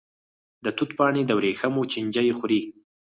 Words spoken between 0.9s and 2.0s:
پاڼې د وریښمو